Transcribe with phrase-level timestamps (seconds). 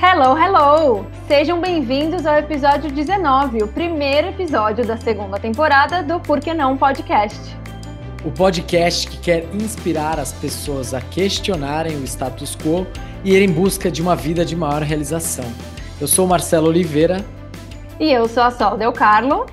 [0.00, 1.04] Hello, hello!
[1.26, 6.78] Sejam bem-vindos ao episódio 19, o primeiro episódio da segunda temporada do Por que Não
[6.78, 7.56] Podcast.
[8.24, 12.86] O podcast que quer inspirar as pessoas a questionarem o status quo
[13.24, 15.52] e ir em busca de uma vida de maior realização.
[16.00, 17.24] Eu sou Marcelo Oliveira.
[17.98, 19.46] E eu sou a Sol Del Carlo.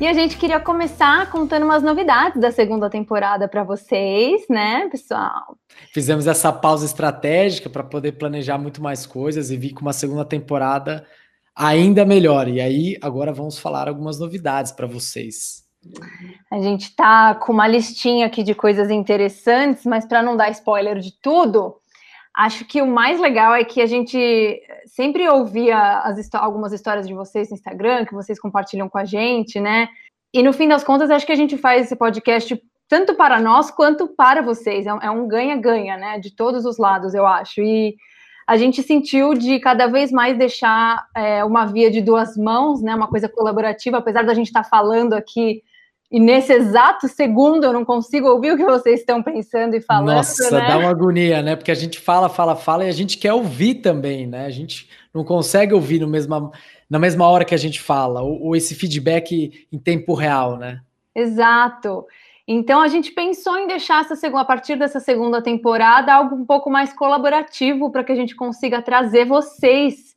[0.00, 5.56] E a gente queria começar contando umas novidades da segunda temporada para vocês, né, pessoal?
[5.92, 10.24] Fizemos essa pausa estratégica para poder planejar muito mais coisas e vir com uma segunda
[10.24, 11.06] temporada
[11.54, 12.48] ainda melhor.
[12.48, 15.62] E aí, agora vamos falar algumas novidades para vocês.
[16.50, 20.98] A gente está com uma listinha aqui de coisas interessantes, mas para não dar spoiler
[20.98, 21.76] de tudo,
[22.34, 27.14] acho que o mais legal é que a gente sempre ouvia as, algumas histórias de
[27.14, 29.88] vocês no Instagram, que vocês compartilham com a gente, né?
[30.32, 33.70] E no fim das contas, acho que a gente faz esse podcast tanto para nós
[33.70, 34.86] quanto para vocês.
[34.86, 36.18] É um é ganha-ganha, né?
[36.18, 37.60] De todos os lados, eu acho.
[37.60, 37.96] E
[38.46, 42.94] a gente sentiu de cada vez mais deixar é, uma via de duas mãos, né?
[42.94, 45.62] Uma coisa colaborativa, apesar da gente estar tá falando aqui
[46.12, 50.16] e nesse exato segundo eu não consigo ouvir o que vocês estão pensando e falando.
[50.16, 50.68] Nossa, né?
[50.68, 51.56] dá uma agonia, né?
[51.56, 54.44] Porque a gente fala, fala, fala e a gente quer ouvir também, né?
[54.44, 56.52] A gente não consegue ouvir no mesma,
[56.88, 60.82] na mesma hora que a gente fala, ou, ou esse feedback em tempo real, né?
[61.16, 62.04] Exato.
[62.46, 66.44] Então a gente pensou em deixar essa segunda, a partir dessa segunda temporada algo um
[66.44, 70.14] pouco mais colaborativo para que a gente consiga trazer vocês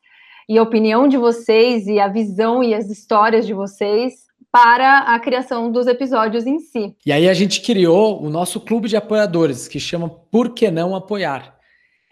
[0.49, 4.24] e a opinião de vocês e a visão e as histórias de vocês
[4.55, 6.95] para a criação dos episódios em si.
[7.05, 10.95] E aí a gente criou o nosso clube de apoiadores, que chama Por que não
[10.95, 11.57] apoiar?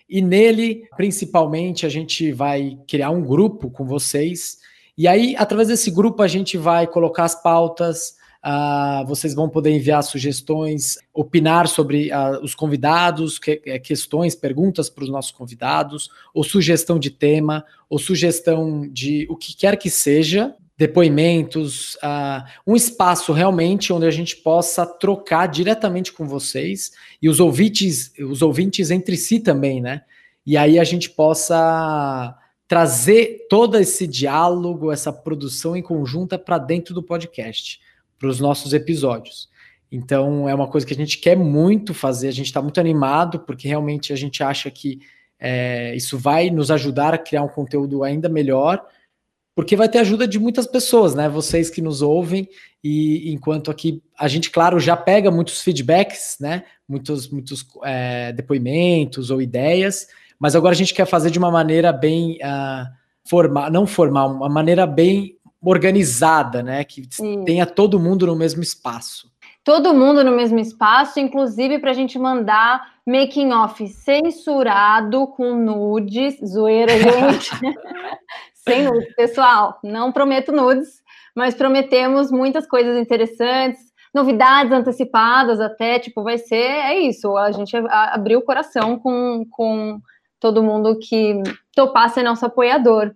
[0.09, 4.57] E nele, principalmente, a gente vai criar um grupo com vocês.
[4.97, 9.71] E aí, através desse grupo, a gente vai colocar as pautas, Uh, vocês vão poder
[9.71, 16.09] enviar sugestões, opinar sobre uh, os convidados, que, é, questões, perguntas para os nossos convidados,
[16.33, 22.75] ou sugestão de tema, ou sugestão de o que quer que seja, depoimentos, uh, um
[22.75, 26.91] espaço realmente onde a gente possa trocar diretamente com vocês
[27.21, 30.01] e os ouvintes, os ouvintes entre si também, né?
[30.45, 32.35] E aí a gente possa
[32.67, 37.79] trazer todo esse diálogo, essa produção em conjunta para dentro do podcast,
[38.17, 39.47] para os nossos episódios.
[39.91, 43.39] Então é uma coisa que a gente quer muito fazer, a gente está muito animado,
[43.41, 44.99] porque realmente a gente acha que
[45.39, 48.83] é, isso vai nos ajudar a criar um conteúdo ainda melhor
[49.55, 51.29] porque vai ter ajuda de muitas pessoas, né?
[51.29, 52.47] Vocês que nos ouvem,
[52.83, 56.63] e enquanto aqui a gente, claro, já pega muitos feedbacks, né?
[56.87, 60.07] Muitos, muitos é, depoimentos ou ideias,
[60.39, 62.85] mas agora a gente quer fazer de uma maneira bem uh,
[63.23, 66.83] formal, não formal, uma maneira bem organizada, né?
[66.83, 67.43] Que Sim.
[67.45, 69.31] tenha todo mundo no mesmo espaço.
[69.63, 76.37] Todo mundo no mesmo espaço, inclusive para a gente mandar making off censurado com nudes,
[76.45, 77.51] zoeira, gente.
[78.67, 79.79] Sem nudes, pessoal.
[79.83, 81.01] Não prometo nudes,
[81.35, 83.79] mas prometemos muitas coisas interessantes,
[84.13, 89.99] novidades antecipadas até, tipo, vai ser, é isso, a gente abriu o coração com, com
[90.39, 91.41] todo mundo que
[91.75, 93.11] topar ser nosso apoiador.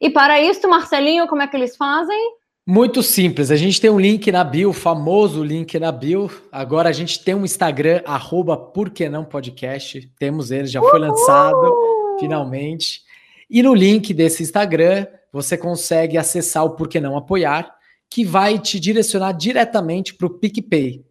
[0.00, 2.38] E para isso, Marcelinho, como é que eles fazem?
[2.64, 6.30] Muito simples, a gente tem um link na bio, o famoso link na bio.
[6.52, 10.06] Agora a gente tem um Instagram, arroba Por Que Não Podcast.
[10.18, 11.74] Temos ele, já foi lançado,
[12.20, 13.07] finalmente.
[13.50, 17.74] E no link desse Instagram, você consegue acessar o Por que Não Apoiar,
[18.10, 21.04] que vai te direcionar diretamente para o PicPay.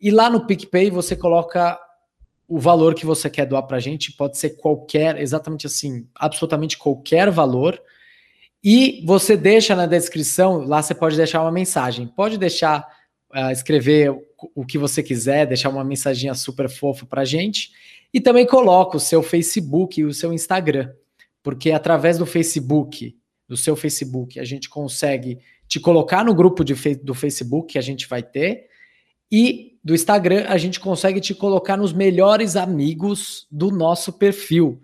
[0.00, 1.78] E lá no PicPay você coloca
[2.48, 6.76] o valor que você quer doar para a gente, pode ser qualquer, exatamente assim, absolutamente
[6.76, 7.80] qualquer valor.
[8.62, 12.06] E você deixa na descrição, lá você pode deixar uma mensagem.
[12.06, 12.86] Pode deixar,
[13.34, 14.14] uh, escrever
[14.54, 17.70] o que você quiser, deixar uma mensaginha super fofa para a gente.
[18.12, 20.92] E também coloca o seu Facebook e o seu Instagram
[21.42, 23.16] porque através do Facebook,
[23.48, 27.82] do seu Facebook, a gente consegue te colocar no grupo de, do Facebook que a
[27.82, 28.68] gente vai ter,
[29.30, 34.80] e do Instagram a gente consegue te colocar nos melhores amigos do nosso perfil.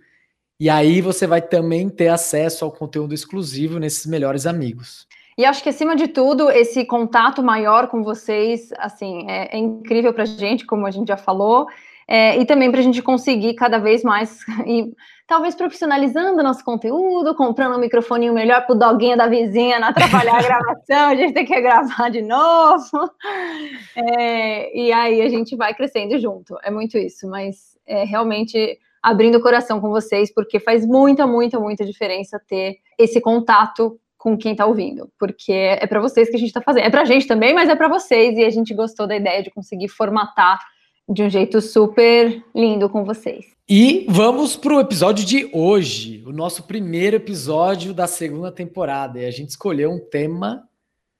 [0.58, 5.06] E aí você vai também ter acesso ao conteúdo exclusivo nesses melhores amigos.
[5.36, 10.12] E acho que acima de tudo, esse contato maior com vocês, assim, é, é incrível
[10.12, 11.68] para a gente, como a gente já falou,
[12.08, 14.90] é, e também para a gente conseguir cada vez mais e
[15.26, 20.38] talvez profissionalizando nosso conteúdo, comprando um microfone melhor para o doguinho da vizinha não atrapalhar
[20.38, 23.10] a gravação, a gente tem que gravar de novo.
[23.94, 26.56] É, e aí a gente vai crescendo junto.
[26.62, 31.60] É muito isso, mas é realmente abrindo o coração com vocês, porque faz muita, muita,
[31.60, 36.38] muita diferença ter esse contato com quem está ouvindo, porque é para vocês que a
[36.38, 36.86] gente está fazendo.
[36.86, 39.42] É para a gente também, mas é para vocês, e a gente gostou da ideia
[39.42, 40.58] de conseguir formatar
[41.08, 43.46] de um jeito super lindo com vocês.
[43.68, 49.20] E vamos para o episódio de hoje, o nosso primeiro episódio da segunda temporada.
[49.20, 50.68] E a gente escolheu um tema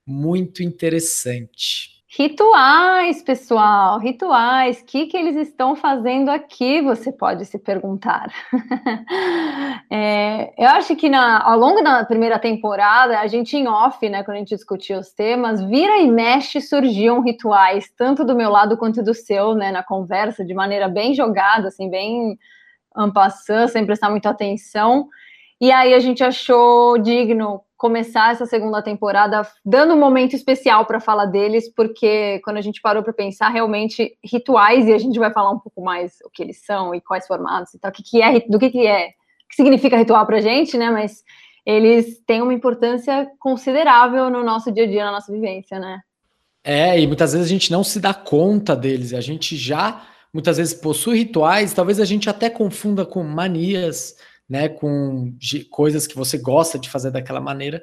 [0.07, 1.98] muito interessante.
[2.11, 4.81] Rituais, pessoal, rituais.
[4.81, 6.81] O que, que eles estão fazendo aqui?
[6.81, 8.33] Você pode se perguntar.
[9.91, 14.23] é, eu acho que na, ao longo da primeira temporada, a gente em off, né,
[14.23, 18.79] quando a gente discutia os temas, vira e mexe surgiam rituais, tanto do meu lado
[18.79, 22.39] quanto do seu, né, na conversa, de maneira bem jogada, assim, bem
[22.97, 25.09] ampassando, sem prestar muita atenção.
[25.61, 30.99] E aí a gente achou digno começar essa segunda temporada dando um momento especial para
[30.99, 35.33] falar deles, porque quando a gente parou para pensar realmente rituais e a gente vai
[35.33, 38.21] falar um pouco mais o que eles são e quais formatos e tal, que, que
[38.21, 39.11] é, do que, que é,
[39.49, 40.91] que significa ritual para a gente, né?
[40.91, 41.23] Mas
[41.65, 46.01] eles têm uma importância considerável no nosso dia a dia, na nossa vivência, né?
[46.65, 50.05] É, e muitas vezes a gente não se dá conta deles, a gente já
[50.35, 54.17] muitas vezes possui rituais, talvez a gente até confunda com manias,
[54.49, 55.35] né, com
[55.71, 57.83] coisas que você gosta de fazer daquela maneira,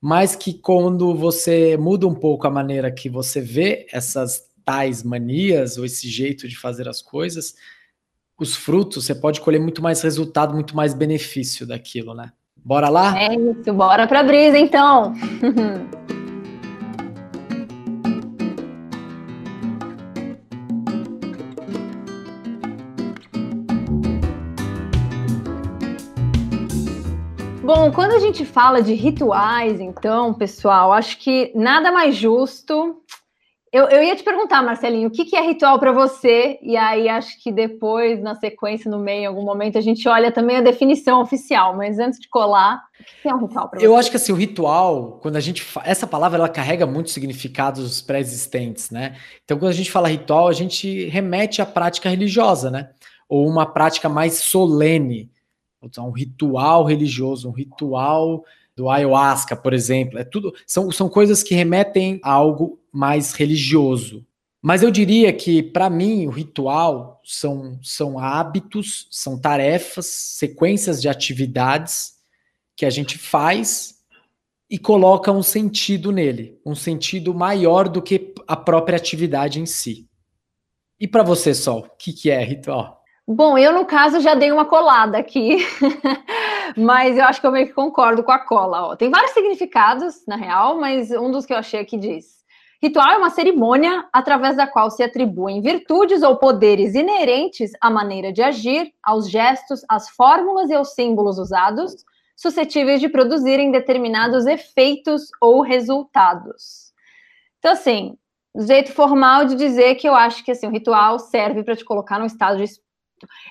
[0.00, 5.78] mas que quando você muda um pouco a maneira que você vê essas tais manias
[5.78, 7.54] ou esse jeito de fazer as coisas,
[8.38, 12.32] os frutos, você pode colher muito mais resultado, muito mais benefício daquilo, né?
[12.56, 13.18] Bora lá?
[13.18, 15.14] É isso, bora pra brisa então.
[27.66, 33.02] Bom, quando a gente fala de rituais, então, pessoal, acho que nada mais justo.
[33.72, 36.60] Eu, eu ia te perguntar, Marcelinho, o que, que é ritual para você?
[36.62, 40.30] E aí acho que depois, na sequência, no meio, em algum momento, a gente olha
[40.30, 41.76] também a definição oficial.
[41.76, 43.86] Mas antes de colar, o que é um ritual para você?
[43.86, 45.82] Eu acho que assim, o ritual, quando a gente fa...
[45.84, 49.16] essa palavra ela carrega muitos significados pré-existentes, né?
[49.44, 52.90] Então, quando a gente fala ritual, a gente remete à prática religiosa, né?
[53.28, 55.34] Ou uma prática mais solene
[55.98, 58.44] um ritual religioso, um ritual
[58.76, 60.18] do ayahuasca, por exemplo.
[60.18, 64.24] É tudo são, são coisas que remetem a algo mais religioso.
[64.62, 71.08] Mas eu diria que, para mim, o ritual são, são hábitos, são tarefas, sequências de
[71.08, 72.16] atividades
[72.74, 73.96] que a gente faz
[74.68, 80.08] e coloca um sentido nele, um sentido maior do que a própria atividade em si.
[80.98, 82.95] E para você, Sol, o que, que é ritual?
[83.28, 85.58] Bom, eu no caso já dei uma colada aqui,
[86.78, 88.86] mas eu acho que eu meio que concordo com a cola.
[88.86, 88.96] Ó.
[88.96, 92.44] Tem vários significados, na real, mas um dos que eu achei aqui diz:
[92.80, 98.32] ritual é uma cerimônia através da qual se atribuem virtudes ou poderes inerentes à maneira
[98.32, 101.96] de agir, aos gestos, às fórmulas e aos símbolos usados,
[102.36, 106.92] suscetíveis de produzirem determinados efeitos ou resultados.
[107.58, 108.16] Então, assim,
[108.56, 112.20] jeito formal de dizer que eu acho que assim, o ritual serve para te colocar
[112.20, 112.85] num estado de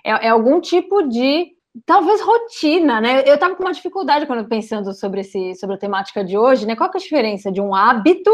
[0.04, 3.24] é, é algum tipo de talvez rotina, né?
[3.26, 6.76] Eu estava com uma dificuldade quando pensando sobre esse sobre a temática de hoje, né?
[6.76, 8.32] Qual é a diferença de um hábito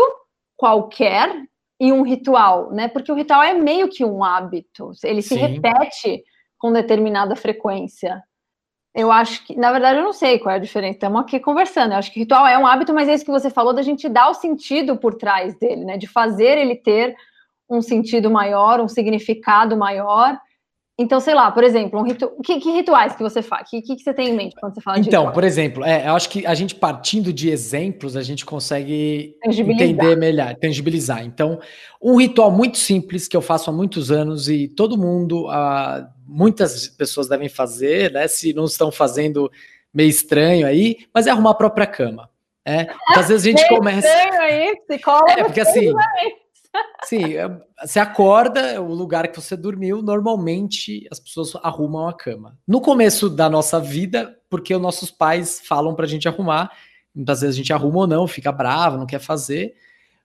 [0.56, 1.44] qualquer
[1.80, 2.88] e um ritual, né?
[2.88, 5.40] Porque o ritual é meio que um hábito, ele se Sim.
[5.40, 6.24] repete
[6.60, 8.22] com determinada frequência.
[8.94, 10.96] Eu acho que, na verdade, eu não sei qual é a diferença.
[10.96, 11.94] Estamos aqui conversando.
[11.94, 14.10] Eu acho que ritual é um hábito, mas é isso que você falou da gente
[14.10, 15.98] dar o sentido por trás dele, né?
[15.98, 17.16] De fazer ele ter
[17.70, 20.38] um sentido maior, um significado maior
[21.00, 22.30] então, sei lá, por exemplo, um ritu...
[22.44, 23.68] que, que, rituais que você faz?
[23.68, 25.84] O que, que, você tem em mente quando você fala então, de Então, por exemplo,
[25.84, 31.24] é, eu acho que a gente partindo de exemplos, a gente consegue entender melhor, tangibilizar.
[31.26, 31.60] Então,
[32.02, 36.88] um ritual muito simples que eu faço há muitos anos e todo mundo, uh, muitas
[36.88, 38.28] pessoas devem fazer, né?
[38.28, 39.52] Se não estão fazendo
[39.94, 42.30] meio estranho aí, mas é arrumar a própria cama.
[42.64, 44.08] É, às vezes a gente começa.
[44.08, 45.32] Estranho aí, psicólogo.
[45.32, 45.92] É, porque assim.
[47.04, 47.50] Sim, é,
[47.84, 52.58] você acorda, o lugar que você dormiu, normalmente as pessoas arrumam a cama.
[52.68, 56.72] No começo da nossa vida, porque os nossos pais falam pra gente arrumar,
[57.14, 59.74] muitas vezes a gente arruma ou não, fica bravo, não quer fazer.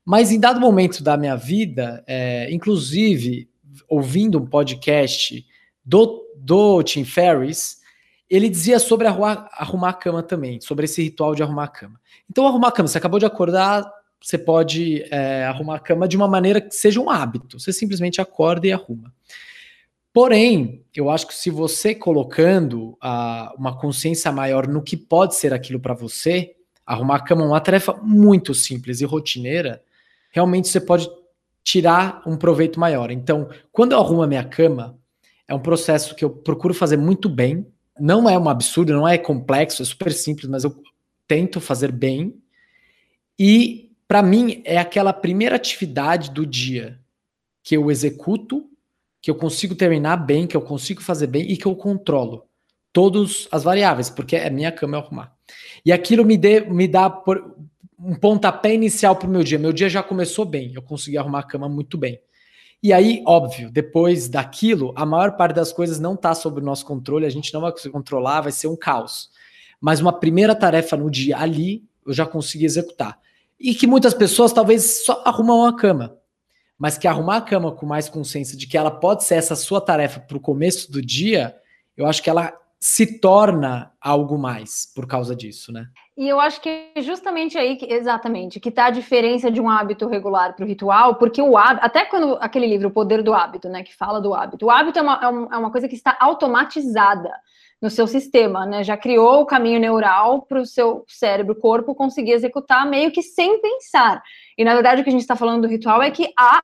[0.04, 3.48] Mas em dado momento da minha vida, é, inclusive
[3.88, 5.44] ouvindo um podcast
[5.84, 7.78] do, do Tim Ferriss,
[8.28, 12.00] ele dizia sobre arrumar, arrumar a cama também, sobre esse ritual de arrumar a cama.
[12.28, 13.88] Então, arrumar a cama, você acabou de acordar,
[14.20, 17.60] você pode é, arrumar a cama de uma maneira que seja um hábito.
[17.60, 19.12] Você simplesmente acorda e arruma.
[20.12, 25.52] Porém, eu acho que se você colocando a, uma consciência maior no que pode ser
[25.52, 26.56] aquilo para você,
[26.86, 29.82] arrumar a cama é uma tarefa muito simples e rotineira,
[30.30, 31.06] realmente você pode
[31.62, 33.10] tirar um proveito maior.
[33.10, 34.98] Então, quando eu arrumo a minha cama,
[35.48, 37.66] é um processo que eu procuro fazer muito bem.
[37.98, 40.74] Não é um absurdo, não é complexo, é super simples, mas eu
[41.28, 42.34] tento fazer bem.
[43.38, 47.00] E para mim, é aquela primeira atividade do dia
[47.62, 48.68] que eu executo,
[49.20, 52.46] que eu consigo terminar bem, que eu consigo fazer bem e que eu controlo
[52.92, 55.34] todas as variáveis, porque é minha cama eu arrumar.
[55.84, 57.56] E aquilo me, dê, me dá por,
[57.98, 59.58] um pontapé inicial para o meu dia.
[59.58, 62.20] Meu dia já começou bem, eu consegui arrumar a cama muito bem.
[62.82, 66.86] E aí, óbvio, depois daquilo, a maior parte das coisas não está sob o nosso
[66.86, 69.30] controle, a gente não vai conseguir controlar, vai ser um caos.
[69.80, 73.18] Mas uma primeira tarefa no dia ali, eu já consegui executar.
[73.58, 76.16] E que muitas pessoas talvez só arrumam a cama.
[76.78, 79.80] Mas que arrumar a cama com mais consciência de que ela pode ser essa sua
[79.80, 81.56] tarefa para o começo do dia,
[81.96, 85.86] eu acho que ela se torna algo mais por causa disso, né?
[86.16, 89.68] E eu acho que é justamente aí, que, exatamente, que está a diferença de um
[89.68, 93.34] hábito regular para o ritual, porque o hábito, até quando aquele livro, O Poder do
[93.34, 96.16] Hábito, né, que fala do hábito, o hábito é uma, é uma coisa que está
[96.20, 97.30] automatizada
[97.80, 98.82] no seu sistema, né?
[98.82, 103.60] Já criou o caminho neural para o seu cérebro, corpo conseguir executar meio que sem
[103.60, 104.22] pensar.
[104.56, 106.60] E na verdade o que a gente está falando do ritual é que há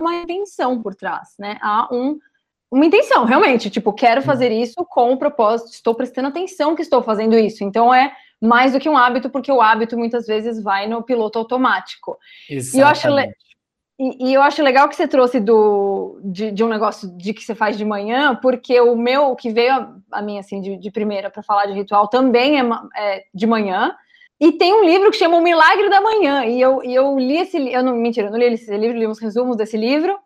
[0.00, 1.56] uma intenção por trás, né?
[1.62, 2.18] Há um,
[2.70, 7.02] uma intenção, realmente, tipo, quero fazer isso com o propósito, estou prestando atenção que estou
[7.02, 7.62] fazendo isso.
[7.62, 11.38] Então é mais do que um hábito, porque o hábito muitas vezes vai no piloto
[11.38, 12.18] automático.
[12.50, 12.76] Exatamente.
[12.76, 13.08] E eu acho
[13.98, 17.42] e, e, eu acho legal que você trouxe do, de, de, um negócio de que
[17.42, 20.90] você faz de manhã, porque o meu, que veio a, a mim assim de, de
[20.90, 23.94] primeira para falar de ritual, também é, é, de manhã.
[24.38, 26.44] E tem um livro que chama O Milagre da Manhã.
[26.44, 29.06] E eu, e eu li esse eu não mentira, eu não li esse livro, li
[29.06, 30.18] uns resumos desse livro.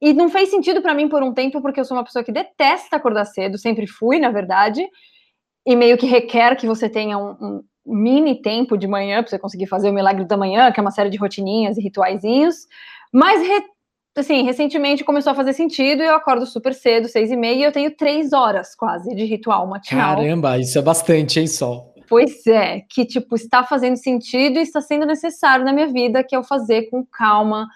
[0.00, 2.32] E não fez sentido para mim por um tempo, porque eu sou uma pessoa que
[2.32, 4.88] detesta acordar cedo, sempre fui, na verdade.
[5.66, 9.38] E meio que requer que você tenha um, um mini tempo de manhã para você
[9.38, 12.66] conseguir fazer o milagre da manhã, que é uma série de rotininhas e rituaizinhos.
[13.12, 13.40] Mas,
[14.16, 17.62] assim, recentemente começou a fazer sentido e eu acordo super cedo, seis e meia, e
[17.64, 20.16] eu tenho três horas quase de ritual matinal.
[20.16, 21.94] Caramba, isso é bastante, hein, Sol?
[22.08, 26.34] Pois é, que, tipo, está fazendo sentido e está sendo necessário na minha vida, que
[26.34, 27.68] é eu fazer com calma,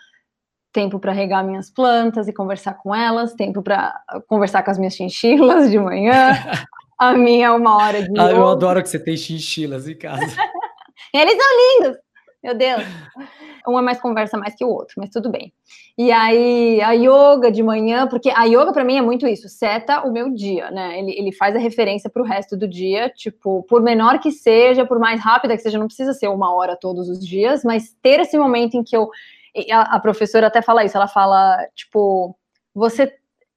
[0.73, 3.95] tempo para regar minhas plantas e conversar com elas, tempo para
[4.27, 6.33] conversar com as minhas chinchilas de manhã.
[6.99, 8.19] a minha é uma hora de.
[8.19, 10.27] Ah, eu adoro que você tem chinchilas em casa.
[11.15, 12.04] Eles são lindos!
[12.45, 12.83] Meu Deus!
[13.67, 15.51] um é mais conversa mais que o outro, mas tudo bem.
[15.97, 20.03] E aí, a yoga de manhã, porque a yoga para mim é muito isso, seta
[20.03, 20.99] o meu dia, né?
[20.99, 24.85] Ele, ele faz a referência para o resto do dia, tipo, por menor que seja,
[24.85, 28.21] por mais rápida que seja, não precisa ser uma hora todos os dias, mas ter
[28.21, 29.09] esse momento em que eu.
[29.73, 32.37] A, a professora até fala isso, ela fala, tipo,
[32.75, 33.11] você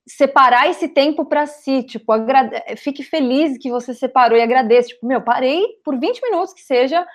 [0.08, 2.56] separar esse tempo para si, tipo, agrade...
[2.77, 7.06] fique feliz que você separou e agradeça, tipo, meu, parei por 20 minutos que seja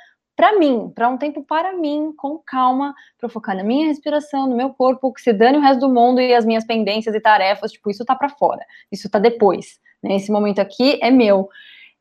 [0.43, 4.57] para mim, para um tempo para mim, com calma, para focar na minha respiração, no
[4.57, 7.71] meu corpo, que se dane o resto do mundo e as minhas pendências e tarefas,
[7.71, 10.17] tipo, isso tá para fora, isso tá depois, né?
[10.17, 11.49] Esse momento aqui é meu,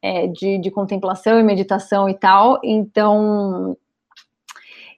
[0.02, 3.78] é, de, de contemplação e meditação e tal, então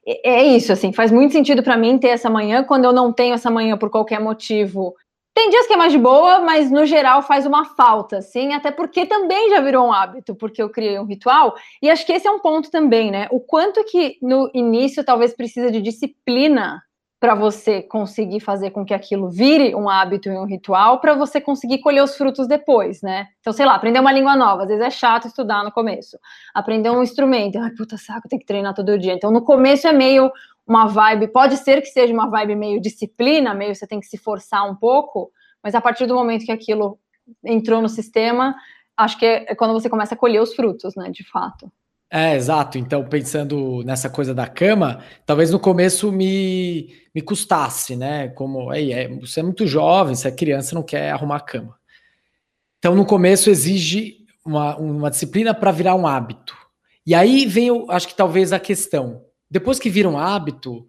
[0.07, 3.11] é, é isso, assim, faz muito sentido para mim ter essa manhã, quando eu não
[3.11, 4.95] tenho essa manhã por qualquer motivo,
[5.33, 8.71] tem dias que é mais de boa, mas no geral faz uma falta, sim, até
[8.71, 12.27] porque também já virou um hábito, porque eu criei um ritual, e acho que esse
[12.27, 13.27] é um ponto também, né?
[13.31, 16.81] O quanto que no início talvez precisa de disciplina
[17.23, 21.39] para você conseguir fazer com que aquilo vire um hábito e um ritual, para você
[21.39, 23.27] conseguir colher os frutos depois, né?
[23.39, 26.17] Então, sei lá, aprender uma língua nova, às vezes é chato estudar no começo.
[26.53, 29.13] Aprender um instrumento, ai, puta saco, tem que treinar todo dia.
[29.13, 30.29] Então, no começo é meio
[30.65, 34.17] uma vibe, pode ser que seja uma vibe meio disciplina, meio você tem que se
[34.17, 36.97] forçar um pouco, mas a partir do momento que aquilo
[37.43, 38.55] entrou no sistema,
[38.97, 41.71] acho que é, quando você começa a colher os frutos, né, de fato.
[42.11, 42.77] É, exato.
[42.77, 48.27] Então, pensando nessa coisa da cama, talvez no começo me, me custasse, né?
[48.29, 51.75] Como, Ei, é, você é muito jovem, você é criança, não quer arrumar a cama.
[52.77, 56.55] Então, no começo exige uma, uma disciplina para virar um hábito.
[57.03, 59.25] E aí vem, eu acho que talvez a questão.
[59.53, 60.83] Depois que vira um hábito,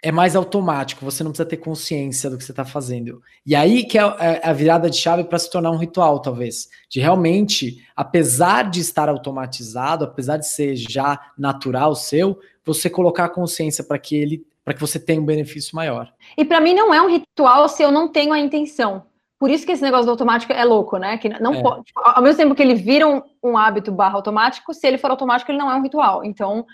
[0.00, 3.20] é mais automático, você não precisa ter consciência do que você está fazendo.
[3.44, 6.68] E aí que é, é a virada de chave para se tornar um ritual, talvez.
[6.88, 13.28] De realmente, apesar de estar automatizado, apesar de ser já natural seu, você colocar a
[13.28, 16.10] consciência para que ele para que você tenha um benefício maior.
[16.38, 19.04] E para mim não é um ritual se eu não tenho a intenção.
[19.36, 21.18] Por isso que esse negócio do automático é louco, né?
[21.18, 21.60] Que não é.
[21.60, 24.96] pode, tipo, ao mesmo tempo que ele vira um, um hábito barra automático, se ele
[24.96, 26.24] for automático, ele não é um ritual.
[26.24, 26.64] Então,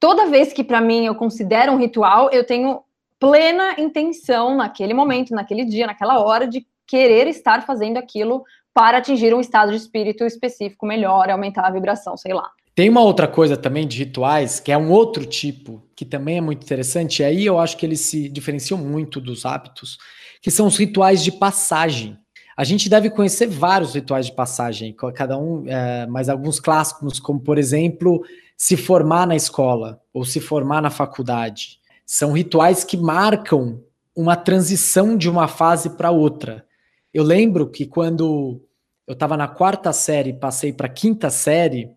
[0.00, 2.80] toda vez que para mim eu considero um ritual, eu tenho
[3.18, 9.34] plena intenção naquele momento, naquele dia, naquela hora de querer estar fazendo aquilo para atingir
[9.34, 12.50] um estado de espírito específico melhor, aumentar a vibração, sei lá.
[12.74, 16.40] Tem uma outra coisa também de rituais, que é um outro tipo, que também é
[16.42, 19.96] muito interessante, e aí eu acho que eles se diferenciam muito dos hábitos,
[20.42, 22.18] que são os rituais de passagem.
[22.54, 27.40] A gente deve conhecer vários rituais de passagem, cada um, é, mas alguns clássicos, como
[27.40, 28.22] por exemplo,
[28.56, 31.78] se formar na escola ou se formar na faculdade.
[32.04, 33.82] São rituais que marcam
[34.14, 36.64] uma transição de uma fase para outra.
[37.12, 38.62] Eu lembro que quando
[39.06, 41.90] eu estava na quarta série, passei para a quinta série,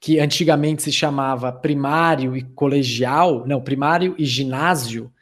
[0.00, 5.12] que antigamente se chamava primário e colegial, não, primário e ginásio.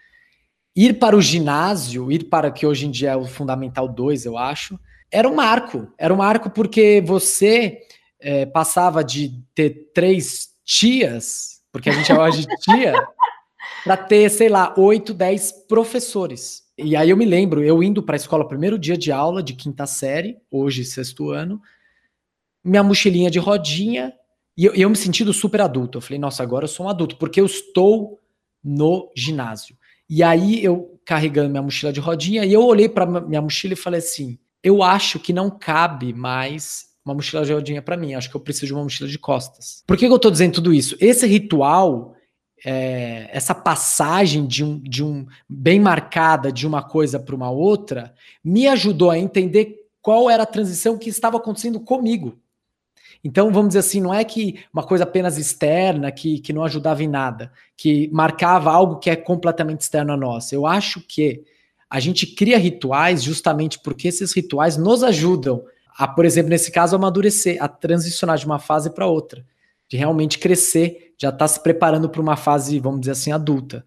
[0.77, 4.39] Ir para o ginásio, ir para que hoje em dia é o Fundamental 2, eu
[4.39, 4.79] acho,
[5.11, 5.93] era um marco.
[5.99, 7.81] Era um marco porque você
[8.21, 12.93] é, passava de ter três tias, porque a gente chamava de tia,
[13.83, 16.63] para ter, sei lá, oito, dez professores.
[16.77, 19.55] E aí eu me lembro, eu indo para a escola, primeiro dia de aula de
[19.55, 21.61] quinta série, hoje sexto ano,
[22.63, 24.13] minha mochilinha de rodinha,
[24.57, 25.99] e eu, eu me sentindo super adulto.
[25.99, 28.21] Eu falei, nossa, agora eu sou um adulto, porque eu estou
[28.63, 29.77] no ginásio.
[30.11, 33.77] E aí eu carregando minha mochila de rodinha, e eu olhei para minha mochila e
[33.77, 38.15] falei assim: eu acho que não cabe mais uma mochila de rodinha para mim.
[38.15, 39.83] Acho que eu preciso de uma mochila de costas.
[39.87, 40.97] Por que, que eu estou dizendo tudo isso?
[41.01, 42.15] Esse ritual,
[42.65, 48.15] é, essa passagem de um, de um bem marcada de uma coisa para uma outra,
[48.45, 52.39] me ajudou a entender qual era a transição que estava acontecendo comigo.
[53.25, 57.03] Então, vamos dizer assim, não é que uma coisa apenas externa, que, que não ajudava
[57.03, 60.53] em nada, que marcava algo que é completamente externo a nós.
[60.53, 61.43] Eu acho que
[61.91, 65.65] a gente cria rituais justamente porque esses rituais nos ajudam
[65.99, 69.45] a, por exemplo, nesse caso, amadurecer, a transicionar de uma fase para outra,
[69.89, 73.85] de realmente crescer, já estar tá se preparando para uma fase, vamos dizer assim, adulta.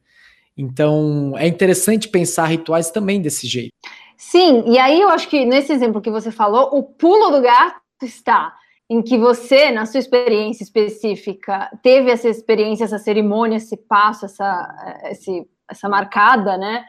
[0.57, 3.71] Então, é interessante pensar rituais também desse jeito.
[4.17, 7.79] Sim, e aí eu acho que nesse exemplo que você falou, o pulo do gato
[8.03, 8.53] está
[8.89, 14.99] em que você, na sua experiência específica, teve essa experiência, essa cerimônia, esse passo, essa,
[15.05, 16.83] esse, essa marcada, né,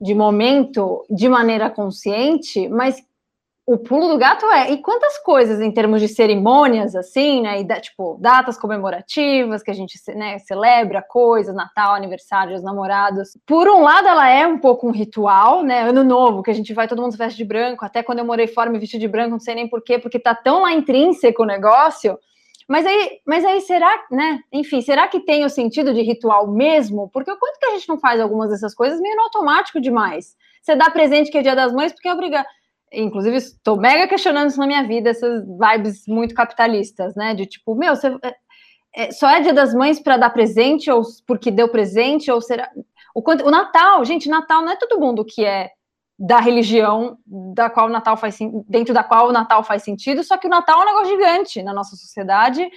[0.00, 3.02] de momento de maneira consciente, mas
[3.72, 7.64] o pulo do gato é, e quantas coisas em termos de cerimônias, assim, né, e
[7.64, 13.38] da, tipo, datas comemorativas que a gente né, celebra, coisas, Natal, aniversário, os namorados.
[13.46, 16.74] Por um lado, ela é um pouco um ritual, né, ano novo, que a gente
[16.74, 19.30] vai, todo mundo veste de branco, até quando eu morei fora me vesti de branco,
[19.30, 22.18] não sei nem porquê, porque tá tão lá intrínseco o negócio,
[22.68, 27.08] mas aí, mas aí será, né, enfim, será que tem o sentido de ritual mesmo?
[27.12, 30.34] Porque o quanto que a gente não faz algumas dessas coisas meio no automático demais?
[30.60, 32.46] Você dá presente que é dia das mães porque é obrigado
[32.92, 37.34] inclusive estou mega questionando isso na minha vida, essas vibes muito capitalistas, né?
[37.34, 38.36] De tipo, meu, você, é,
[38.94, 42.70] é, só é dia das mães para dar presente ou porque deu presente ou será
[43.14, 45.70] o, o Natal, gente, Natal não é todo mundo que é
[46.18, 50.36] da religião da qual o Natal faz dentro da qual o Natal faz sentido, só
[50.36, 52.68] que o Natal é um negócio gigante na nossa sociedade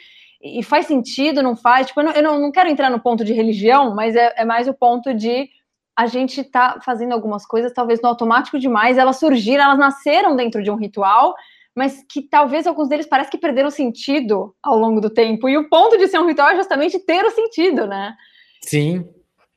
[0.41, 1.87] e faz sentido, não faz?
[1.87, 4.67] Tipo, eu não, eu não quero entrar no ponto de religião, mas é, é mais
[4.67, 5.49] o ponto de
[5.95, 10.63] a gente está fazendo algumas coisas, talvez no automático demais, elas surgiram, elas nasceram dentro
[10.63, 11.35] de um ritual,
[11.75, 15.47] mas que talvez alguns deles parece que perderam sentido ao longo do tempo.
[15.47, 18.15] E o ponto de ser um ritual é justamente ter o sentido, né?
[18.61, 19.07] Sim.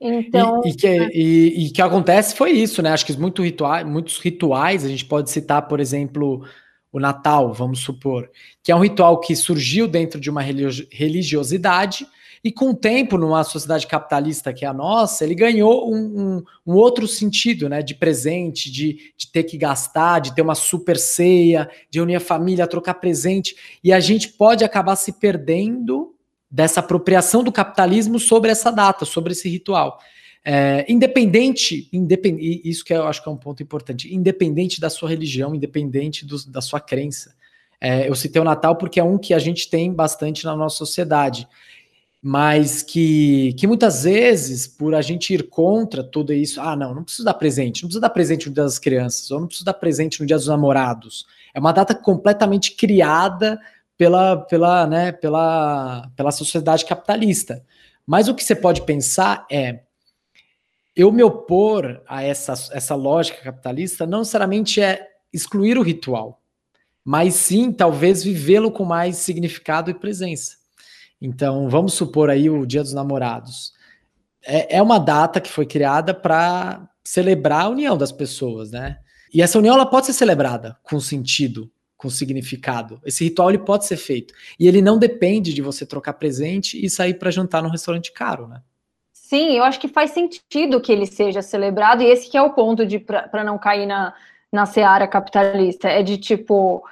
[0.00, 0.60] Então.
[0.64, 1.08] E, e que, é.
[1.12, 2.90] e, e que acontece foi isso, né?
[2.90, 6.44] Acho que muito rituais, muitos rituais, a gente pode citar, por exemplo,
[6.92, 8.30] o Natal, vamos supor,
[8.62, 12.06] que é um ritual que surgiu dentro de uma religiosidade
[12.46, 16.44] e com o tempo, numa sociedade capitalista que é a nossa, ele ganhou um, um,
[16.64, 17.82] um outro sentido, né?
[17.82, 22.20] De presente, de, de ter que gastar, de ter uma super ceia, de unir a
[22.20, 23.56] família, trocar presente.
[23.82, 26.14] E a gente pode acabar se perdendo
[26.48, 29.98] dessa apropriação do capitalismo sobre essa data, sobre esse ritual.
[30.44, 35.52] É, independente, isso que eu acho que é um ponto importante, independente da sua religião,
[35.52, 37.34] independente do, da sua crença.
[37.80, 40.76] É, eu citei o Natal porque é um que a gente tem bastante na nossa
[40.76, 41.48] sociedade
[42.22, 47.04] mas que, que muitas vezes, por a gente ir contra tudo isso, ah, não, não
[47.04, 49.74] preciso dar presente, não preciso dar presente no Dia das Crianças, ou não preciso dar
[49.74, 51.26] presente no Dia dos Namorados.
[51.54, 53.60] É uma data completamente criada
[53.96, 57.64] pela, pela, né, pela, pela sociedade capitalista.
[58.06, 59.80] Mas o que você pode pensar é,
[60.94, 66.40] eu me opor a essa, essa lógica capitalista não necessariamente é excluir o ritual,
[67.04, 70.56] mas sim talvez vivê-lo com mais significado e presença.
[71.20, 73.72] Então, vamos supor aí o Dia dos Namorados.
[74.44, 78.98] É, é uma data que foi criada para celebrar a união das pessoas, né?
[79.32, 83.00] E essa união ela pode ser celebrada com sentido, com significado.
[83.04, 84.34] Esse ritual ele pode ser feito.
[84.58, 88.46] E ele não depende de você trocar presente e sair para jantar num restaurante caro,
[88.46, 88.62] né?
[89.12, 92.52] Sim, eu acho que faz sentido que ele seja celebrado, e esse que é o
[92.52, 94.14] ponto de para não cair na,
[94.52, 95.88] na seara capitalista.
[95.88, 96.84] É de tipo,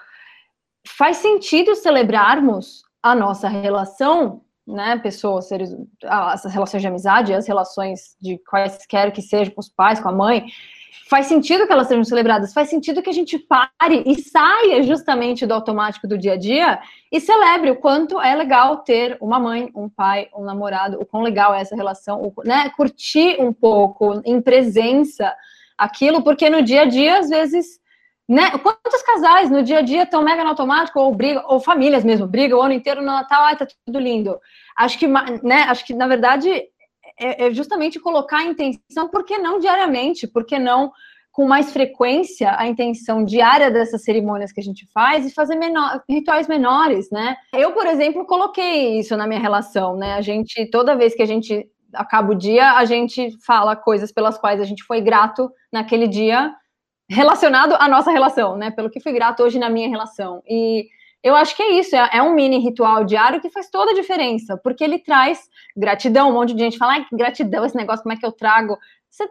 [0.84, 8.16] faz sentido celebrarmos a nossa relação, né, pessoas, seres, as relações de amizade, as relações
[8.18, 10.46] de quaisquer que sejam com os pais, com a mãe,
[11.10, 15.44] faz sentido que elas sejam celebradas, faz sentido que a gente pare e saia justamente
[15.44, 16.80] do automático do dia a dia
[17.12, 21.22] e celebre o quanto é legal ter uma mãe, um pai, um namorado, o quão
[21.22, 25.30] legal é essa relação, o, né, curtir um pouco em presença
[25.76, 27.83] aquilo, porque no dia a dia, às vezes,
[28.28, 28.50] né?
[28.58, 32.26] Quantos casais no dia a dia estão mega no automático, ou brigam, ou famílias mesmo,
[32.26, 34.38] brigam o ano inteiro no Natal, ai, tá tudo lindo.
[34.76, 36.50] Acho que, né, acho que, na verdade,
[37.18, 40.26] é, é justamente colocar a intenção, por que não diariamente?
[40.26, 40.90] Por que não
[41.34, 46.00] com mais frequência a intenção diária dessas cerimônias que a gente faz e fazer menor,
[46.08, 47.37] rituais menores, né?
[47.52, 50.14] Eu, por exemplo, coloquei isso na minha relação, né?
[50.14, 54.38] A gente, toda vez que a gente acaba o dia, a gente fala coisas pelas
[54.38, 56.54] quais a gente foi grato naquele dia,
[57.08, 58.70] relacionado à nossa relação, né?
[58.70, 60.42] Pelo que fui grato hoje na minha relação.
[60.48, 60.88] E
[61.22, 63.94] eu acho que é isso, é, é, um mini ritual diário que faz toda a
[63.94, 65.40] diferença, porque ele traz
[65.74, 66.28] gratidão.
[66.28, 68.76] Um monte de gente fala, que gratidão esse negócio, como é que eu trago?
[69.10, 69.24] Você,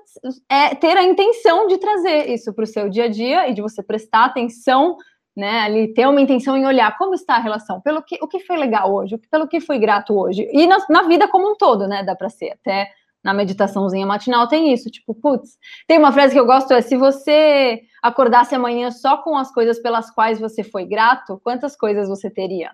[0.49, 3.61] é ter a intenção de trazer isso para o seu dia a dia e de
[3.61, 4.97] você prestar atenção,
[5.35, 5.59] né?
[5.61, 8.57] Ali ter uma intenção em olhar como está a relação, pelo que o que foi
[8.57, 12.03] legal hoje, pelo que fui grato hoje, e na, na vida como um todo, né?
[12.03, 12.89] Dá para ser até
[13.23, 15.57] na meditaçãozinha matinal tem isso, tipo, putz,
[15.87, 19.79] tem uma frase que eu gosto é se você acordasse amanhã só com as coisas
[19.79, 22.71] pelas quais você foi grato, quantas coisas você teria?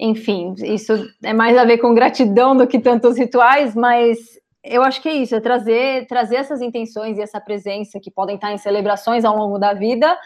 [0.00, 4.18] Enfim, isso é mais a ver com gratidão do que tantos rituais, mas
[4.62, 8.36] eu acho que é isso, é trazer, trazer essas intenções e essa presença que podem
[8.36, 10.16] estar em celebrações ao longo da vida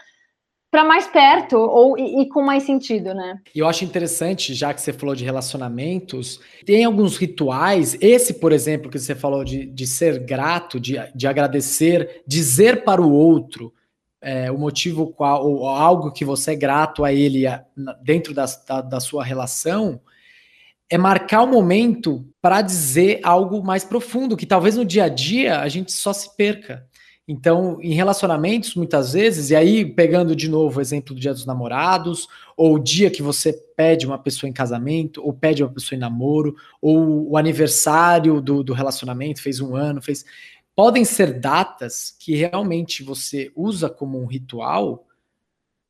[0.73, 3.39] para mais perto ou e, e, com mais sentido, né?
[3.53, 8.51] E eu acho interessante, já que você falou de relacionamentos, tem alguns rituais, esse, por
[8.51, 13.71] exemplo, que você falou de, de ser grato, de, de agradecer, dizer para o outro
[14.19, 17.63] é, o motivo qual, ou algo que você é grato a ele a,
[18.01, 20.01] dentro da, da, da sua relação,
[20.89, 25.59] é marcar o momento para dizer algo mais profundo, que talvez no dia a dia
[25.59, 26.87] a gente só se perca.
[27.25, 31.45] Então, em relacionamentos, muitas vezes, e aí pegando de novo o exemplo do dia dos
[31.45, 35.95] namorados, ou o dia que você pede uma pessoa em casamento, ou pede uma pessoa
[35.95, 40.25] em namoro, ou o aniversário do, do relacionamento, fez um ano, fez.
[40.75, 45.07] Podem ser datas que realmente você usa como um ritual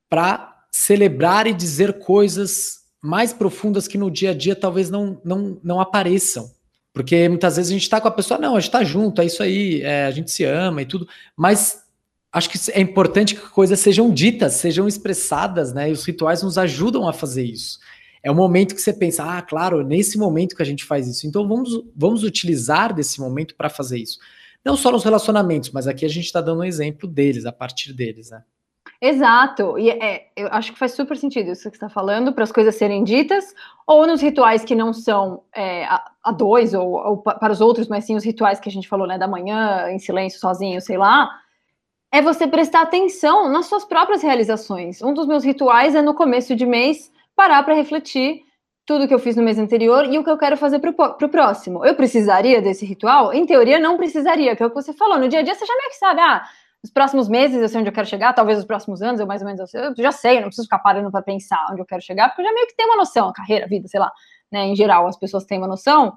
[0.09, 5.59] para celebrar e dizer coisas mais profundas que no dia a dia talvez não, não,
[5.63, 6.51] não apareçam.
[6.93, 9.25] Porque muitas vezes a gente está com a pessoa, não, a gente está junto, é
[9.25, 11.83] isso aí, é, a gente se ama e tudo, mas
[12.31, 15.89] acho que é importante que coisas sejam ditas, sejam expressadas, né?
[15.89, 17.79] E os rituais nos ajudam a fazer isso.
[18.21, 21.27] É o momento que você pensa, ah, claro, nesse momento que a gente faz isso.
[21.27, 24.19] Então vamos, vamos utilizar desse momento para fazer isso.
[24.63, 27.91] Não só nos relacionamentos, mas aqui a gente está dando um exemplo deles, a partir
[27.91, 28.43] deles, né?
[29.05, 32.45] Exato, e é, eu acho que faz super sentido isso que você está falando, para
[32.45, 33.53] as coisas serem ditas,
[33.85, 37.89] ou nos rituais que não são é, a, a, dois, ou, ou, para os outros,
[37.89, 40.97] mas sim os rituais que a gente falou, né, da manhã, em silêncio, sozinho, sei
[40.97, 41.29] lá,
[42.13, 45.01] é você prestar atenção nas suas próprias realizações.
[45.01, 48.39] Um dos meus rituais é no começo de mês parar para refletir
[48.85, 51.29] tudo que eu fiz no mês anterior e o que eu quero fazer para o
[51.29, 51.85] próximo.
[51.85, 53.33] Eu precisaria desse ritual?
[53.33, 55.19] Em teoria, não precisaria, que é o que você falou.
[55.19, 56.47] No dia a dia, você já meio que sabe, ah
[56.83, 59.41] nos próximos meses eu sei onde eu quero chegar, talvez nos próximos anos eu mais
[59.41, 61.81] ou menos eu, sei, eu já sei, eu não preciso ficar parando para pensar onde
[61.81, 64.11] eu quero chegar, porque eu já meio que tenho uma noção, carreira, vida, sei lá,
[64.51, 66.13] né, em geral as pessoas têm uma noção,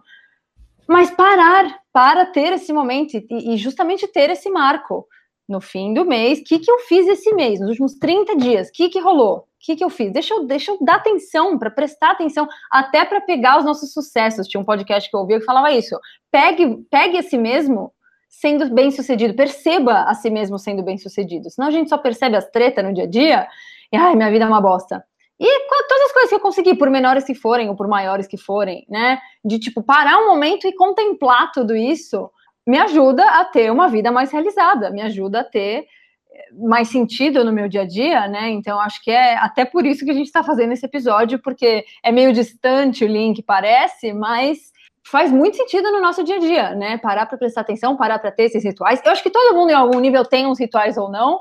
[0.88, 5.06] mas parar para ter esse momento e, e justamente ter esse marco
[5.48, 8.68] no fim do mês, o que, que eu fiz esse mês, nos últimos 30 dias,
[8.68, 11.56] o que, que rolou, o que, que eu fiz, deixa eu, deixa eu dar atenção,
[11.56, 15.38] para prestar atenção, até para pegar os nossos sucessos, tinha um podcast que eu ouvia
[15.38, 15.96] que falava isso,
[16.32, 17.92] pegue, pegue esse mesmo
[18.40, 21.48] sendo bem sucedido, perceba a si mesmo sendo bem sucedido.
[21.48, 23.48] Senão a gente só percebe as tretas no dia a dia
[23.90, 25.02] e ai, minha vida é uma bosta.
[25.40, 28.36] E todas as coisas que eu consegui, por menores que forem ou por maiores que
[28.36, 29.18] forem, né?
[29.44, 32.30] De tipo parar um momento e contemplar tudo isso,
[32.66, 35.86] me ajuda a ter uma vida mais realizada, me ajuda a ter
[36.30, 38.50] eh, mais sentido no meu dia a dia, né?
[38.50, 41.84] Então acho que é até por isso que a gente está fazendo esse episódio, porque
[42.02, 44.72] é meio distante o link, parece, mas
[45.10, 46.98] faz muito sentido no nosso dia a dia, né?
[46.98, 49.00] Parar para prestar atenção, parar para ter esses rituais.
[49.04, 51.40] Eu acho que todo mundo em algum nível tem uns rituais ou não,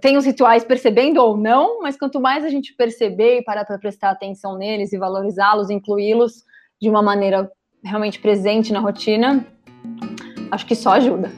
[0.00, 3.78] tem os rituais percebendo ou não, mas quanto mais a gente perceber e parar para
[3.78, 6.44] prestar atenção neles e valorizá-los, incluí-los
[6.80, 7.50] de uma maneira
[7.82, 9.46] realmente presente na rotina,
[10.50, 11.30] acho que só ajuda.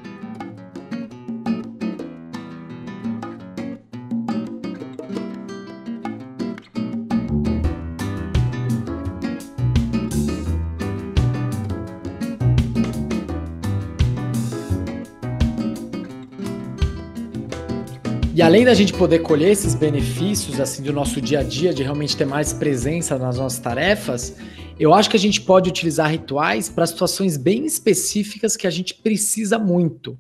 [18.36, 21.82] E além da gente poder colher esses benefícios assim do nosso dia a dia, de
[21.82, 24.36] realmente ter mais presença nas nossas tarefas,
[24.78, 28.92] eu acho que a gente pode utilizar rituais para situações bem específicas que a gente
[28.92, 30.18] precisa muito.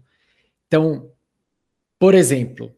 [0.66, 1.10] Então,
[1.98, 2.72] por exemplo,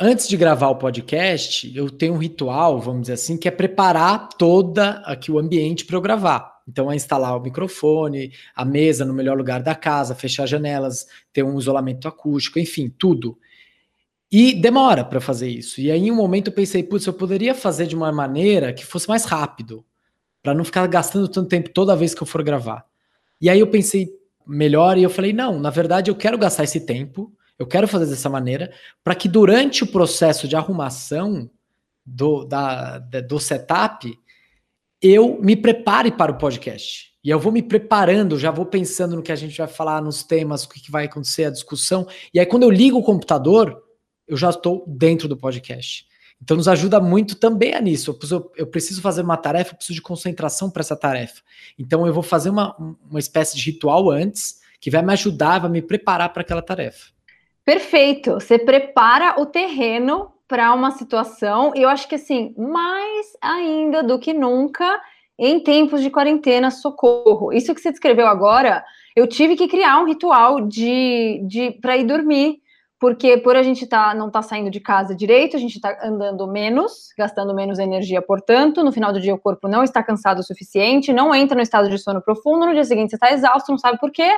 [0.00, 4.30] antes de gravar o podcast, eu tenho um ritual, vamos dizer assim, que é preparar
[4.30, 6.56] toda aqui o ambiente para eu gravar.
[6.66, 11.42] Então é instalar o microfone, a mesa no melhor lugar da casa, fechar janelas, ter
[11.42, 13.36] um isolamento acústico, enfim, tudo.
[14.30, 15.80] E demora para fazer isso.
[15.80, 18.84] E aí, em um momento, eu pensei, putz, eu poderia fazer de uma maneira que
[18.84, 19.84] fosse mais rápido,
[20.42, 22.84] para não ficar gastando tanto tempo toda vez que eu for gravar.
[23.40, 24.10] E aí eu pensei
[24.46, 28.06] melhor e eu falei, não, na verdade eu quero gastar esse tempo, eu quero fazer
[28.06, 31.50] dessa maneira, para que durante o processo de arrumação
[32.04, 34.18] do, da, do setup,
[35.02, 37.08] eu me prepare para o podcast.
[37.22, 40.22] E eu vou me preparando, já vou pensando no que a gente vai falar, nos
[40.22, 42.06] temas, o que vai acontecer, a discussão.
[42.32, 43.82] E aí, quando eu ligo o computador,
[44.28, 46.06] eu já estou dentro do podcast.
[46.42, 48.16] Então nos ajuda muito também a nisso.
[48.30, 51.42] Eu, eu preciso fazer uma tarefa, eu preciso de concentração para essa tarefa.
[51.78, 52.76] Então eu vou fazer uma,
[53.10, 57.06] uma espécie de ritual antes, que vai me ajudar, vai me preparar para aquela tarefa.
[57.64, 58.34] Perfeito.
[58.34, 64.18] Você prepara o terreno para uma situação, e eu acho que assim, mais ainda do
[64.18, 64.98] que nunca,
[65.38, 67.52] em tempos de quarentena, socorro.
[67.52, 68.82] Isso que você descreveu agora,
[69.14, 72.62] eu tive que criar um ritual de, de para ir dormir
[73.00, 75.96] porque por a gente tá, não estar tá saindo de casa direito, a gente está
[76.02, 80.40] andando menos, gastando menos energia, portanto, no final do dia o corpo não está cansado
[80.40, 83.70] o suficiente, não entra no estado de sono profundo, no dia seguinte você está exausto,
[83.70, 84.30] não sabe por quê,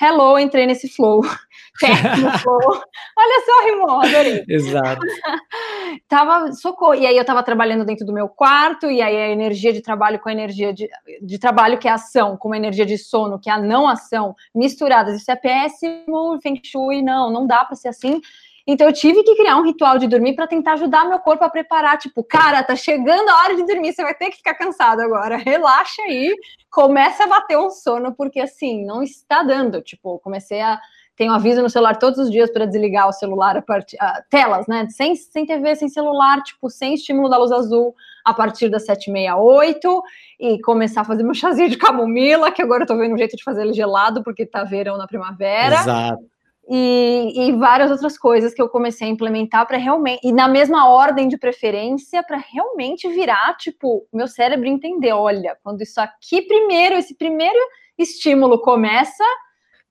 [0.00, 1.22] hello, entrei nesse flow.
[2.42, 2.82] flow.
[3.18, 4.44] Olha só, rimou, adorei.
[4.48, 5.00] Exato.
[6.08, 6.94] tava, socorro.
[6.94, 10.18] E aí eu tava trabalhando dentro do meu quarto, e aí a energia de trabalho
[10.18, 10.88] com a energia de,
[11.22, 14.34] de trabalho, que é ação, com a energia de sono, que é a não ação,
[14.54, 15.20] misturadas.
[15.20, 18.20] Isso é péssimo, Feng Shui, não, não dá para ser assim.
[18.66, 21.48] Então eu tive que criar um ritual de dormir para tentar ajudar meu corpo a
[21.48, 25.00] preparar, tipo, cara, tá chegando a hora de dormir, você vai ter que ficar cansado
[25.00, 25.36] agora.
[25.38, 26.34] Relaxa aí,
[26.68, 29.80] começa a bater um sono porque assim, não está dando.
[29.80, 30.80] Tipo, comecei a
[31.16, 34.66] tenho aviso no celular todos os dias para desligar o celular a partir uh, telas,
[34.66, 34.86] né?
[34.90, 40.02] Sem, sem TV, sem celular, tipo, sem estímulo da luz azul a partir das 7h68
[40.38, 43.34] e começar a fazer meu chazinho de camomila, que agora eu tô vendo um jeito
[43.34, 45.76] de fazer ele gelado, porque tá verão na primavera.
[45.76, 46.35] Exato
[46.68, 50.88] e, e, várias outras coisas que eu comecei a implementar para realmente, e na mesma
[50.88, 56.96] ordem de preferência, para realmente virar, tipo, meu cérebro entender: olha, quando isso aqui primeiro,
[56.96, 57.58] esse primeiro
[57.96, 59.24] estímulo começa,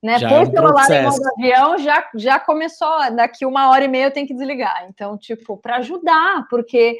[0.04, 3.88] né, já é um celular em modo avião, já, já começou, daqui uma hora e
[3.88, 4.86] meia eu tenho que desligar.
[4.90, 6.98] Então, tipo, para ajudar, porque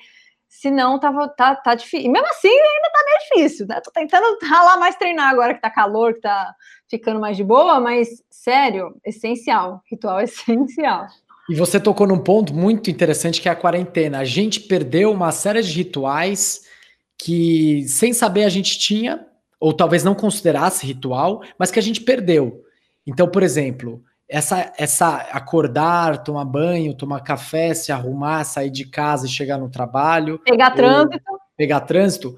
[0.48, 2.08] senão tava, tá, tá difícil.
[2.08, 3.82] E mesmo assim, ainda tá meio difícil, né?
[3.82, 6.56] Tô tentando ralar mais treinar agora que tá calor, que tá
[6.90, 9.82] ficando mais de boa, mas sério, essencial.
[9.90, 11.08] Ritual essencial.
[11.50, 14.20] E você tocou num ponto muito interessante que é a quarentena.
[14.20, 16.62] A gente perdeu uma série de rituais
[17.18, 19.26] que, sem saber, a gente tinha,
[19.60, 22.64] ou talvez não considerasse ritual, mas que a gente perdeu.
[23.06, 29.28] Então, por exemplo, essa, essa acordar, tomar banho, tomar café, se arrumar, sair de casa
[29.28, 30.40] e chegar no trabalho.
[30.40, 31.24] Pegar trânsito.
[31.56, 32.36] Pegar trânsito.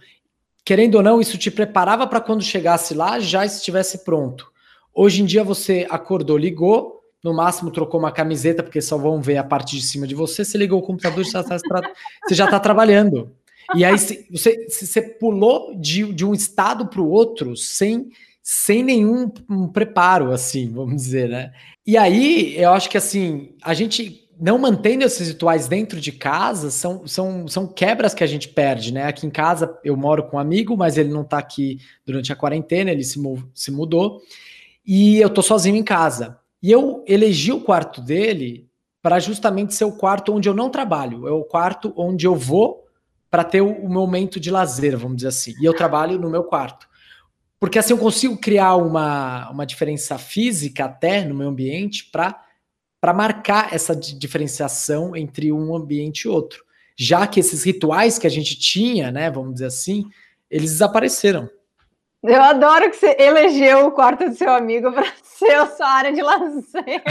[0.68, 4.52] Querendo ou não, isso te preparava para quando chegasse lá já estivesse pronto.
[4.94, 9.38] Hoje em dia você acordou, ligou, no máximo trocou uma camiseta, porque só vão ver
[9.38, 13.32] a parte de cima de você, você ligou o computador, você já está trabalhando.
[13.76, 18.10] E aí você, você pulou de, de um estado para o outro sem
[18.44, 21.54] sem nenhum um preparo, assim, vamos dizer, né?
[21.86, 26.70] E aí, eu acho que assim, a gente não mantendo esses rituais dentro de casa
[26.70, 29.04] são, são, são quebras que a gente perde, né?
[29.04, 32.36] Aqui em casa eu moro com um amigo, mas ele não tá aqui durante a
[32.36, 33.20] quarentena, ele se,
[33.54, 34.22] se mudou,
[34.86, 36.40] e eu tô sozinho em casa.
[36.62, 38.68] E eu elegi o quarto dele
[39.02, 42.86] para justamente ser o quarto onde eu não trabalho, é o quarto onde eu vou
[43.30, 45.54] para ter o, o momento de lazer, vamos dizer assim.
[45.60, 46.88] E eu trabalho no meu quarto.
[47.60, 52.47] Porque assim eu consigo criar uma, uma diferença física até no meu ambiente para
[53.14, 56.64] marcar essa diferenciação entre um ambiente e outro.
[56.98, 60.06] Já que esses rituais que a gente tinha, né, vamos dizer assim,
[60.50, 61.50] eles desapareceram.
[62.24, 66.12] Eu adoro que você elegeu o quarto do seu amigo para ser a sua área
[66.12, 67.04] de lazer.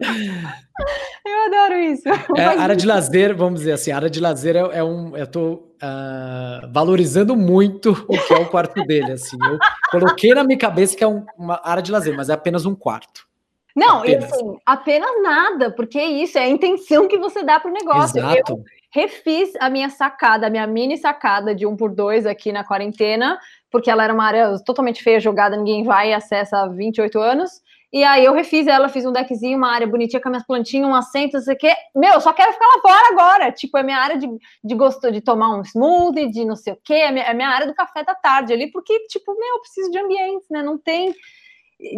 [1.26, 2.08] eu adoro isso.
[2.36, 5.14] É, área de lazer, vamos dizer assim, a área de lazer é, é um.
[5.16, 9.12] Eu estou uh, valorizando muito o que é o quarto dele.
[9.12, 9.58] Assim, eu
[9.90, 12.74] coloquei na minha cabeça que é um, uma área de lazer, mas é apenas um
[12.74, 13.26] quarto.
[13.74, 14.30] Não, apenas.
[14.30, 17.74] e assim, apenas nada, porque é isso é a intenção que você dá para o
[17.74, 18.18] negócio.
[18.18, 18.52] Exato.
[18.52, 22.62] Eu refiz a minha sacada, a minha mini sacada de um por dois aqui na
[22.62, 27.18] quarentena, porque ela era uma área totalmente feia, jogada, ninguém vai e acessa há 28
[27.18, 27.50] anos.
[27.92, 30.88] E aí eu refiz ela, fiz um deckzinho, uma área bonitinha com as minhas plantinhas,
[30.88, 31.72] um assento, não sei o quê.
[31.94, 33.52] Meu, só quero ficar lá fora agora.
[33.52, 34.28] Tipo, é minha área de,
[34.64, 37.48] de gosto de tomar um smoothie, de não sei o quê, é minha, é minha
[37.48, 40.60] área do café da tarde ali, porque, tipo, meu, eu preciso de ambientes, né?
[40.60, 41.14] Não tem.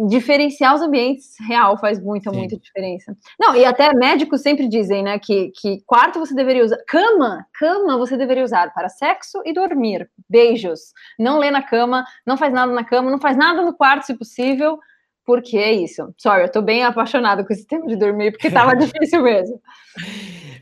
[0.07, 2.37] Diferenciar os ambientes real faz muita, Sim.
[2.37, 3.15] muita diferença.
[3.39, 7.97] Não, e até médicos sempre dizem, né, que, que quarto você deveria usar, cama, cama
[7.97, 12.71] você deveria usar para sexo e dormir, beijos, não lê na cama, não faz nada
[12.71, 14.79] na cama, não faz nada no quarto se possível,
[15.25, 16.13] porque é isso.
[16.17, 19.61] Sorry, eu tô bem apaixonada com esse tema de dormir, porque tava difícil mesmo.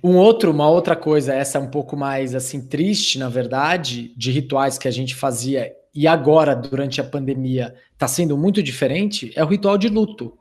[0.04, 4.32] Um outro, uma outra coisa, essa é um pouco mais assim triste, na verdade, de
[4.32, 9.44] rituais que a gente fazia e agora, durante a pandemia, está sendo muito diferente, é
[9.44, 10.38] o ritual de luto.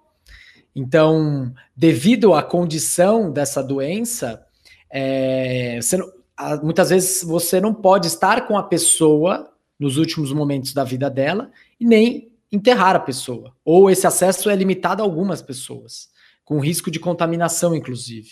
[0.74, 4.44] Então, devido à condição dessa doença,
[4.90, 6.12] é, não,
[6.60, 11.52] muitas vezes você não pode estar com a pessoa nos últimos momentos da vida dela
[11.78, 13.54] e nem enterrar a pessoa.
[13.64, 16.08] Ou esse acesso é limitado a algumas pessoas,
[16.44, 18.30] com risco de contaminação, inclusive.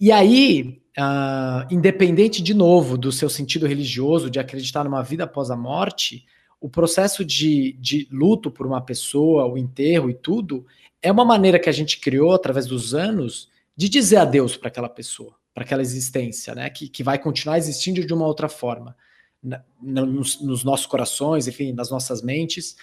[0.00, 5.50] E aí, uh, independente de novo do seu sentido religioso, de acreditar numa vida após
[5.50, 6.24] a morte,
[6.60, 10.66] o processo de, de luto por uma pessoa, o enterro e tudo,
[11.02, 14.88] é uma maneira que a gente criou através dos anos de dizer adeus para aquela
[14.88, 16.68] pessoa, para aquela existência, né?
[16.68, 18.94] Que, que vai continuar existindo de uma outra forma,
[19.42, 22.76] na, nos, nos, nossos corações, enfim, nas nossas mentes.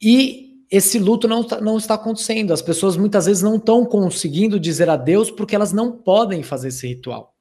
[0.00, 2.50] E esse luto não, tá, não está acontecendo.
[2.50, 6.88] As pessoas muitas vezes não estão conseguindo dizer adeus porque elas não podem fazer esse
[6.88, 7.34] ritual,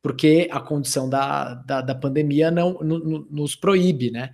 [0.00, 4.30] porque a condição da, da, da pandemia não no, no, nos proíbe, né?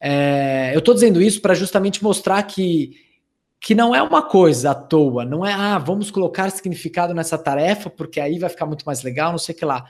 [0.00, 2.96] É, eu estou dizendo isso para justamente mostrar que,
[3.60, 7.90] que não é uma coisa à toa, não é, ah, vamos colocar significado nessa tarefa,
[7.90, 9.84] porque aí vai ficar muito mais legal, não sei o que lá.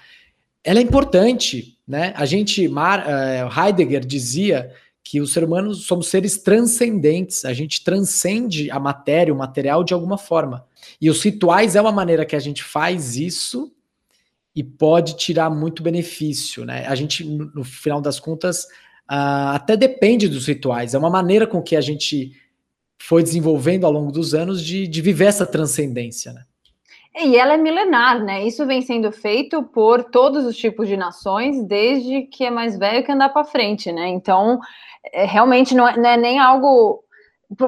[0.64, 2.12] Ela é importante, né?
[2.16, 7.82] A gente, Mar, uh, Heidegger dizia que os seres humanos somos seres transcendentes, a gente
[7.82, 10.66] transcende a matéria, o material de alguma forma.
[11.00, 13.72] E os rituais é uma maneira que a gente faz isso
[14.54, 16.86] e pode tirar muito benefício, né?
[16.86, 18.64] A gente, no final das contas,
[19.10, 20.94] uh, até depende dos rituais.
[20.94, 22.32] É uma maneira com que a gente
[22.98, 26.44] foi desenvolvendo ao longo dos anos de, de viver essa transcendência, né?
[27.16, 28.46] E ela é milenar, né?
[28.46, 33.04] Isso vem sendo feito por todos os tipos de nações, desde que é mais velho
[33.04, 34.08] que andar para frente, né?
[34.08, 34.60] Então,
[35.04, 37.02] é, realmente não é, não é, nem algo.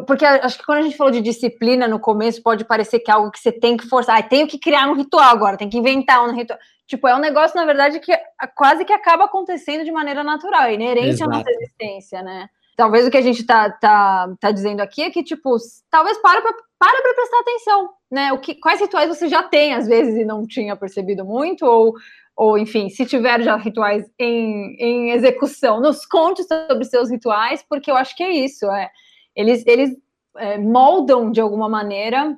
[0.07, 3.15] Porque acho que quando a gente falou de disciplina no começo, pode parecer que é
[3.15, 4.17] algo que você tem que forçar.
[4.17, 6.59] Ah, tenho que criar um ritual agora, tem que inventar um ritual.
[6.87, 8.13] Tipo, é um negócio, na verdade, que
[8.55, 11.31] quase que acaba acontecendo de maneira natural, inerente Exato.
[11.31, 12.49] à nossa existência, né?
[12.77, 15.57] Talvez o que a gente tá, tá, tá dizendo aqui é que, tipo,
[15.91, 18.33] talvez para pra, para pra prestar atenção, né?
[18.33, 21.95] O que, quais rituais você já tem, às vezes, e não tinha percebido muito, ou,
[22.37, 27.91] ou enfim, se tiver já rituais em, em execução, nos conte sobre seus rituais, porque
[27.91, 28.91] eu acho que é isso, é.
[29.35, 29.91] Eles, eles
[30.37, 32.37] é, moldam de alguma maneira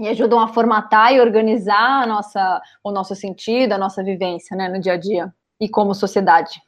[0.00, 4.68] e ajudam a formatar e organizar a nossa, o nosso sentido, a nossa vivência né,
[4.68, 6.60] no dia a dia e como sociedade.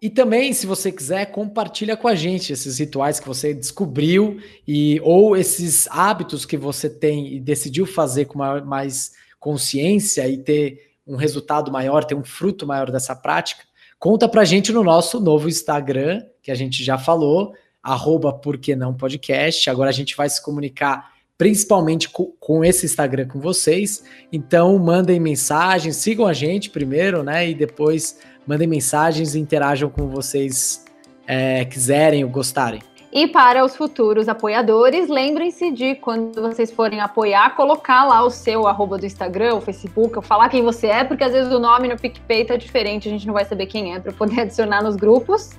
[0.00, 5.00] E também, se você quiser, compartilha com a gente esses rituais que você descobriu e
[5.02, 11.16] ou esses hábitos que você tem e decidiu fazer com mais consciência e ter um
[11.16, 13.62] resultado maior, ter um fruto maior dessa prática.
[13.98, 18.92] Conta pra gente no nosso novo Instagram, que a gente já falou, arroba porque não
[18.92, 19.70] podcast.
[19.70, 24.04] Agora a gente vai se comunicar principalmente com, com, esse Instagram com vocês.
[24.32, 27.48] Então, mandem mensagens, sigam a gente primeiro, né?
[27.48, 30.84] E depois mandem mensagens e interajam com vocês
[31.26, 32.80] é, quiserem ou gostarem.
[33.16, 38.66] E para os futuros apoiadores, lembrem-se de quando vocês forem apoiar, colocar lá o seu
[38.66, 41.96] arroba do Instagram, o Facebook, falar quem você é, porque às vezes o nome no
[41.96, 45.52] PicPay tá diferente, a gente não vai saber quem é para poder adicionar nos grupos.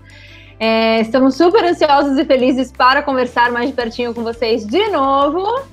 [0.60, 5.64] É, estamos super ansiosos e felizes para conversar mais de pertinho com vocês de novo.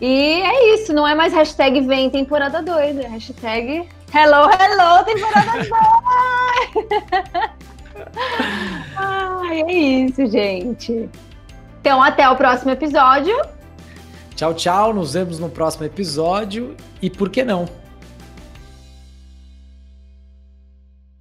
[0.00, 5.52] E é isso, não é mais hashtag vem temporada 2, é hashtag hello, hello, temporada
[7.54, 7.64] 2!
[8.96, 11.08] Ai, é isso, gente.
[11.80, 13.34] Então, até o próximo episódio.
[14.34, 14.92] Tchau, tchau.
[14.92, 16.76] Nos vemos no próximo episódio.
[17.00, 17.68] E por que não?